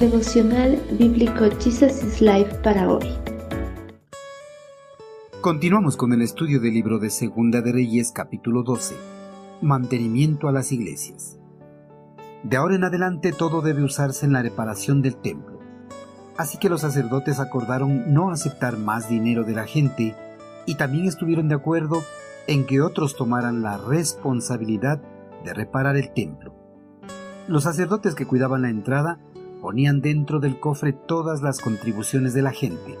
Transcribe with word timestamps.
Devocional 0.00 0.78
Bíblico 0.98 1.46
Jesus 1.58 2.04
is 2.04 2.20
Life 2.20 2.56
para 2.62 2.86
hoy. 2.86 3.08
Continuamos 5.40 5.96
con 5.96 6.12
el 6.12 6.20
estudio 6.20 6.60
del 6.60 6.74
libro 6.74 6.98
de 6.98 7.08
Segunda 7.08 7.62
de 7.62 7.72
Reyes 7.72 8.12
capítulo 8.12 8.62
12. 8.62 8.94
Mantenimiento 9.62 10.48
a 10.48 10.52
las 10.52 10.70
iglesias. 10.70 11.38
De 12.42 12.58
ahora 12.58 12.74
en 12.74 12.84
adelante 12.84 13.32
todo 13.32 13.62
debe 13.62 13.84
usarse 13.84 14.26
en 14.26 14.34
la 14.34 14.42
reparación 14.42 15.00
del 15.00 15.16
templo. 15.16 15.60
Así 16.36 16.58
que 16.58 16.68
los 16.68 16.82
sacerdotes 16.82 17.40
acordaron 17.40 18.12
no 18.12 18.30
aceptar 18.30 18.76
más 18.76 19.08
dinero 19.08 19.44
de 19.44 19.54
la 19.54 19.64
gente 19.64 20.14
y 20.66 20.74
también 20.74 21.06
estuvieron 21.06 21.48
de 21.48 21.54
acuerdo 21.54 22.02
en 22.46 22.66
que 22.66 22.82
otros 22.82 23.16
tomaran 23.16 23.62
la 23.62 23.78
responsabilidad 23.78 25.00
de 25.42 25.54
reparar 25.54 25.96
el 25.96 26.12
templo. 26.12 26.54
Los 27.48 27.62
sacerdotes 27.62 28.14
que 28.14 28.26
cuidaban 28.26 28.60
la 28.60 28.68
entrada 28.68 29.20
ponían 29.66 30.00
dentro 30.00 30.38
del 30.38 30.60
cofre 30.60 30.92
todas 30.92 31.42
las 31.42 31.58
contribuciones 31.58 32.34
de 32.34 32.40
la 32.40 32.52
gente. 32.52 32.96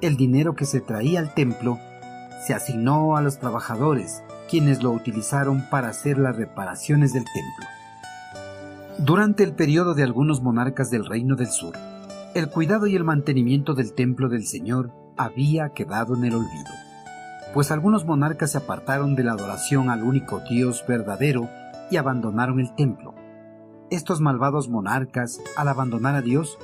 El 0.00 0.16
dinero 0.16 0.56
que 0.56 0.64
se 0.64 0.80
traía 0.80 1.20
al 1.20 1.34
templo 1.34 1.78
se 2.44 2.52
asignó 2.52 3.16
a 3.16 3.22
los 3.22 3.38
trabajadores, 3.38 4.24
quienes 4.50 4.82
lo 4.82 4.90
utilizaron 4.90 5.62
para 5.70 5.90
hacer 5.90 6.18
las 6.18 6.34
reparaciones 6.34 7.12
del 7.12 7.22
templo. 7.22 7.66
Durante 8.98 9.44
el 9.44 9.52
periodo 9.52 9.94
de 9.94 10.02
algunos 10.02 10.42
monarcas 10.42 10.90
del 10.90 11.06
Reino 11.06 11.36
del 11.36 11.46
Sur, 11.46 11.76
el 12.34 12.50
cuidado 12.50 12.88
y 12.88 12.96
el 12.96 13.04
mantenimiento 13.04 13.74
del 13.74 13.92
templo 13.92 14.28
del 14.28 14.48
Señor 14.48 14.90
había 15.16 15.68
quedado 15.68 16.16
en 16.16 16.24
el 16.24 16.34
olvido, 16.34 16.72
pues 17.54 17.70
algunos 17.70 18.04
monarcas 18.04 18.50
se 18.50 18.58
apartaron 18.58 19.14
de 19.14 19.22
la 19.22 19.34
adoración 19.34 19.90
al 19.90 20.02
único 20.02 20.40
Dios 20.50 20.84
verdadero 20.88 21.48
y 21.88 21.98
abandonaron 21.98 22.58
el 22.58 22.74
templo. 22.74 23.09
Estos 23.90 24.20
malvados 24.20 24.68
monarcas, 24.68 25.40
al 25.56 25.66
abandonar 25.66 26.14
a 26.14 26.22
Dios, 26.22 26.58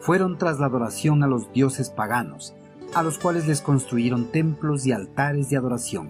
fueron 0.00 0.38
tras 0.38 0.58
la 0.58 0.66
adoración 0.66 1.22
a 1.22 1.26
los 1.26 1.52
dioses 1.52 1.90
paganos, 1.90 2.54
a 2.94 3.02
los 3.02 3.18
cuales 3.18 3.46
les 3.46 3.60
construyeron 3.60 4.32
templos 4.32 4.86
y 4.86 4.92
altares 4.92 5.50
de 5.50 5.58
adoración. 5.58 6.08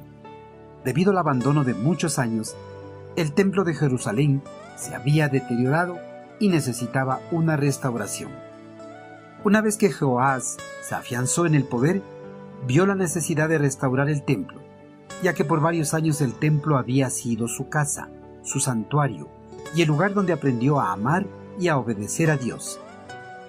Debido 0.84 1.10
al 1.10 1.18
abandono 1.18 1.64
de 1.64 1.74
muchos 1.74 2.20
años, 2.20 2.54
el 3.16 3.32
templo 3.32 3.64
de 3.64 3.74
Jerusalén 3.74 4.42
se 4.76 4.94
había 4.94 5.28
deteriorado 5.28 5.98
y 6.38 6.48
necesitaba 6.48 7.18
una 7.32 7.56
restauración. 7.56 8.30
Una 9.42 9.62
vez 9.62 9.76
que 9.76 9.90
Joás 9.90 10.56
se 10.82 10.94
afianzó 10.94 11.46
en 11.46 11.56
el 11.56 11.64
poder, 11.64 12.00
vio 12.68 12.86
la 12.86 12.94
necesidad 12.94 13.48
de 13.48 13.58
restaurar 13.58 14.08
el 14.08 14.22
templo, 14.22 14.60
ya 15.20 15.34
que 15.34 15.44
por 15.44 15.60
varios 15.60 15.94
años 15.94 16.20
el 16.20 16.32
templo 16.34 16.78
había 16.78 17.10
sido 17.10 17.48
su 17.48 17.68
casa, 17.68 18.08
su 18.42 18.60
santuario, 18.60 19.39
y 19.74 19.82
el 19.82 19.88
lugar 19.88 20.14
donde 20.14 20.32
aprendió 20.32 20.80
a 20.80 20.92
amar 20.92 21.26
y 21.58 21.68
a 21.68 21.76
obedecer 21.76 22.30
a 22.30 22.36
Dios. 22.36 22.80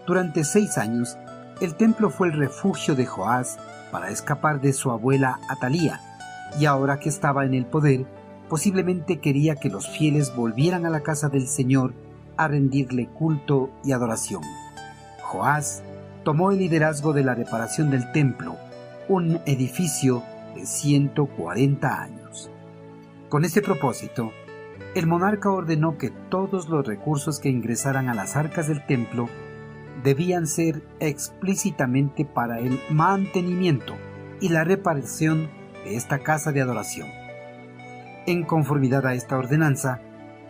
Durante 0.05 0.43
seis 0.43 0.77
años, 0.77 1.17
el 1.61 1.75
templo 1.75 2.09
fue 2.09 2.27
el 2.27 2.33
refugio 2.33 2.95
de 2.95 3.05
Joás 3.05 3.57
para 3.91 4.09
escapar 4.09 4.61
de 4.61 4.73
su 4.73 4.91
abuela 4.91 5.39
Atalía, 5.49 6.01
y 6.59 6.65
ahora 6.65 6.99
que 6.99 7.09
estaba 7.09 7.45
en 7.45 7.53
el 7.53 7.65
poder, 7.65 8.05
posiblemente 8.49 9.19
quería 9.19 9.55
que 9.55 9.69
los 9.69 9.87
fieles 9.87 10.35
volvieran 10.35 10.85
a 10.85 10.89
la 10.89 11.01
casa 11.01 11.29
del 11.29 11.47
Señor 11.47 11.93
a 12.37 12.47
rendirle 12.47 13.07
culto 13.07 13.69
y 13.83 13.91
adoración. 13.91 14.41
Joás 15.23 15.83
tomó 16.23 16.51
el 16.51 16.57
liderazgo 16.57 17.13
de 17.13 17.23
la 17.23 17.35
reparación 17.35 17.89
del 17.91 18.11
templo, 18.11 18.57
un 19.07 19.39
edificio 19.45 20.23
de 20.55 20.65
140 20.65 22.01
años. 22.01 22.49
Con 23.29 23.45
este 23.45 23.61
propósito, 23.61 24.31
el 24.95 25.07
monarca 25.07 25.49
ordenó 25.49 25.97
que 25.97 26.09
todos 26.09 26.69
los 26.69 26.85
recursos 26.85 27.39
que 27.39 27.49
ingresaran 27.49 28.09
a 28.09 28.13
las 28.13 28.35
arcas 28.35 28.67
del 28.67 28.85
templo 28.85 29.29
debían 30.03 30.47
ser 30.47 30.81
explícitamente 30.99 32.25
para 32.25 32.59
el 32.59 32.79
mantenimiento 32.89 33.95
y 34.39 34.49
la 34.49 34.63
reparación 34.63 35.49
de 35.85 35.95
esta 35.95 36.19
casa 36.19 36.51
de 36.51 36.61
adoración. 36.61 37.07
En 38.27 38.43
conformidad 38.43 39.05
a 39.05 39.13
esta 39.13 39.37
ordenanza, 39.37 40.01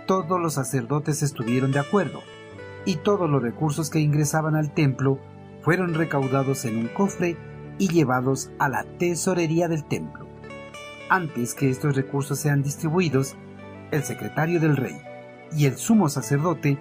todos 0.07 0.39
los 0.41 0.55
sacerdotes 0.55 1.21
estuvieron 1.21 1.71
de 1.71 1.79
acuerdo 1.79 2.21
y 2.85 2.95
todos 2.95 3.29
los 3.29 3.41
recursos 3.41 3.89
que 3.89 3.99
ingresaban 3.99 4.55
al 4.55 4.73
templo 4.73 5.19
fueron 5.61 5.93
recaudados 5.93 6.65
en 6.65 6.77
un 6.77 6.87
cofre 6.87 7.37
y 7.77 7.87
llevados 7.87 8.51
a 8.59 8.69
la 8.69 8.83
tesorería 8.97 9.67
del 9.67 9.85
templo. 9.85 10.27
Antes 11.09 11.53
que 11.53 11.69
estos 11.69 11.95
recursos 11.95 12.39
sean 12.39 12.63
distribuidos, 12.63 13.35
el 13.91 14.03
secretario 14.03 14.59
del 14.59 14.77
rey 14.77 14.99
y 15.55 15.65
el 15.65 15.77
sumo 15.77 16.09
sacerdote 16.09 16.77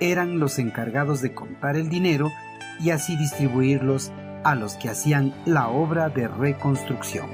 eran 0.00 0.38
los 0.38 0.58
encargados 0.58 1.20
de 1.20 1.34
contar 1.34 1.76
el 1.76 1.88
dinero 1.88 2.30
y 2.80 2.90
así 2.90 3.16
distribuirlos 3.16 4.12
a 4.44 4.54
los 4.54 4.74
que 4.74 4.88
hacían 4.88 5.34
la 5.44 5.68
obra 5.68 6.08
de 6.08 6.28
reconstrucción. 6.28 7.26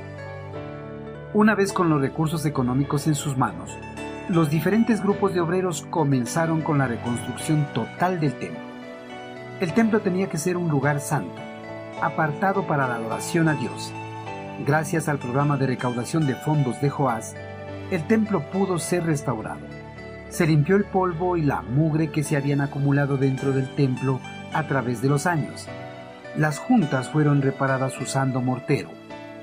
Una 1.35 1.55
vez 1.55 1.73
con 1.73 1.89
los 1.89 2.01
recursos 2.01 2.45
económicos 2.47 3.07
en 3.07 3.15
sus 3.15 3.37
manos, 3.37 3.77
los 4.29 4.51
diferentes 4.51 5.03
grupos 5.03 5.35
de 5.35 5.41
obreros 5.41 5.83
comenzaron 5.91 6.63
con 6.63 6.79
la 6.79 6.87
reconstrucción 6.87 7.67
total 7.75 8.21
del 8.21 8.39
templo. 8.39 8.61
El 9.61 9.75
templo 9.75 10.01
tenía 10.01 10.29
que 10.29 10.39
ser 10.39 10.57
un 10.57 10.69
lugar 10.69 11.01
santo, 11.01 11.41
apartado 12.01 12.67
para 12.67 12.87
la 12.87 12.97
adoración 12.97 13.49
a 13.49 13.55
Dios. 13.55 13.93
Gracias 14.67 15.09
al 15.09 15.19
programa 15.19 15.57
de 15.57 15.67
recaudación 15.67 16.27
de 16.27 16.35
fondos 16.35 16.81
de 16.81 16.91
Joás, 16.91 17.35
el 17.93 18.07
templo 18.07 18.41
pudo 18.51 18.79
ser 18.79 19.05
restaurado. 19.05 19.61
Se 20.31 20.47
limpió 20.47 20.77
el 20.77 20.85
polvo 20.85 21.37
y 21.37 21.43
la 21.43 21.61
mugre 21.61 22.11
que 22.11 22.25
se 22.25 22.39
habían 22.39 22.63
acumulado 22.63 23.19
dentro 23.19 23.53
del 23.53 23.69
templo 23.75 24.19
a 24.55 24.67
través 24.67 25.03
de 25.03 25.11
los 25.11 25.27
años. 25.27 25.69
Las 26.35 26.59
juntas 26.59 27.11
fueron 27.11 27.43
reparadas 27.43 28.01
usando 28.01 28.41
mortero. 28.41 28.89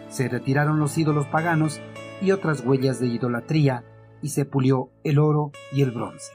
Se 0.10 0.28
retiraron 0.28 0.80
los 0.80 0.98
ídolos 0.98 1.28
paganos 1.28 1.80
y 2.24 2.32
otras 2.32 2.66
huellas 2.66 3.00
de 3.00 3.06
idolatría 3.06 3.84
y 4.24 4.30
se 4.30 4.46
pulió 4.46 4.90
el 5.04 5.20
oro 5.20 5.52
y 5.72 5.84
el 5.84 5.92
bronce. 5.92 6.34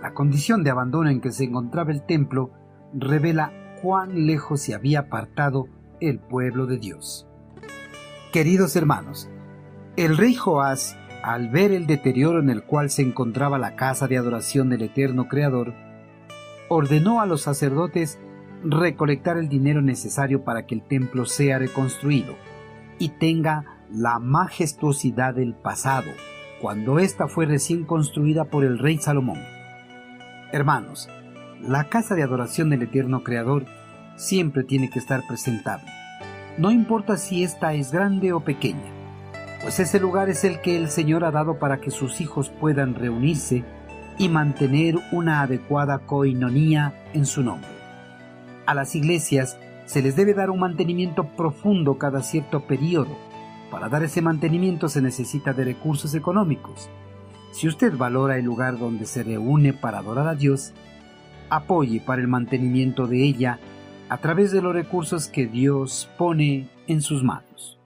La 0.00 0.14
condición 0.14 0.62
de 0.62 0.70
abandono 0.70 1.10
en 1.10 1.20
que 1.20 1.32
se 1.32 1.42
encontraba 1.42 1.90
el 1.90 2.06
templo 2.06 2.52
revela 2.94 3.52
cuán 3.82 4.26
lejos 4.26 4.60
se 4.60 4.74
había 4.74 5.00
apartado 5.00 5.66
el 6.00 6.20
pueblo 6.20 6.66
de 6.66 6.78
Dios. 6.78 7.26
Queridos 8.32 8.76
hermanos, 8.76 9.28
el 9.96 10.16
rey 10.16 10.34
Joás 10.34 10.96
al 11.22 11.48
ver 11.48 11.70
el 11.70 11.86
deterioro 11.86 12.40
en 12.40 12.50
el 12.50 12.64
cual 12.64 12.90
se 12.90 13.02
encontraba 13.02 13.58
la 13.58 13.76
casa 13.76 14.08
de 14.08 14.18
adoración 14.18 14.68
del 14.68 14.82
eterno 14.82 15.28
Creador, 15.28 15.72
ordenó 16.68 17.20
a 17.20 17.26
los 17.26 17.42
sacerdotes 17.42 18.18
recolectar 18.64 19.36
el 19.36 19.48
dinero 19.48 19.82
necesario 19.82 20.44
para 20.44 20.66
que 20.66 20.74
el 20.74 20.82
templo 20.82 21.24
sea 21.24 21.58
reconstruido 21.58 22.34
y 22.98 23.10
tenga 23.10 23.64
la 23.90 24.18
majestuosidad 24.18 25.34
del 25.34 25.54
pasado, 25.54 26.10
cuando 26.60 26.98
ésta 26.98 27.28
fue 27.28 27.46
recién 27.46 27.84
construida 27.84 28.44
por 28.44 28.64
el 28.64 28.78
rey 28.78 28.98
Salomón. 28.98 29.38
Hermanos, 30.52 31.08
la 31.60 31.84
casa 31.84 32.14
de 32.14 32.22
adoración 32.22 32.70
del 32.70 32.82
eterno 32.82 33.22
Creador 33.22 33.66
siempre 34.16 34.64
tiene 34.64 34.90
que 34.90 34.98
estar 34.98 35.26
presentable, 35.26 35.90
no 36.58 36.70
importa 36.70 37.16
si 37.16 37.44
ésta 37.44 37.74
es 37.74 37.92
grande 37.92 38.32
o 38.32 38.40
pequeña 38.40 39.01
pues 39.62 39.78
ese 39.78 40.00
lugar 40.00 40.28
es 40.28 40.42
el 40.42 40.60
que 40.60 40.76
el 40.76 40.90
Señor 40.90 41.24
ha 41.24 41.30
dado 41.30 41.58
para 41.58 41.80
que 41.80 41.92
sus 41.92 42.20
hijos 42.20 42.50
puedan 42.50 42.96
reunirse 42.96 43.64
y 44.18 44.28
mantener 44.28 44.96
una 45.12 45.40
adecuada 45.42 46.00
coinonía 46.00 46.94
en 47.14 47.26
su 47.26 47.44
nombre. 47.44 47.70
A 48.66 48.74
las 48.74 48.96
iglesias 48.96 49.56
se 49.86 50.02
les 50.02 50.16
debe 50.16 50.34
dar 50.34 50.50
un 50.50 50.58
mantenimiento 50.58 51.24
profundo 51.36 51.96
cada 51.96 52.22
cierto 52.22 52.66
periodo. 52.66 53.16
Para 53.70 53.88
dar 53.88 54.02
ese 54.02 54.20
mantenimiento 54.20 54.88
se 54.88 55.00
necesita 55.00 55.52
de 55.52 55.64
recursos 55.64 56.14
económicos. 56.14 56.90
Si 57.52 57.68
usted 57.68 57.96
valora 57.96 58.38
el 58.38 58.44
lugar 58.44 58.78
donde 58.78 59.06
se 59.06 59.22
reúne 59.22 59.72
para 59.72 59.98
adorar 59.98 60.26
a 60.26 60.34
Dios, 60.34 60.72
apoye 61.50 62.00
para 62.00 62.20
el 62.20 62.28
mantenimiento 62.28 63.06
de 63.06 63.22
ella 63.22 63.60
a 64.08 64.18
través 64.18 64.50
de 64.50 64.60
los 64.60 64.74
recursos 64.74 65.28
que 65.28 65.46
Dios 65.46 66.10
pone 66.18 66.68
en 66.88 67.00
sus 67.00 67.22
manos. 67.22 67.81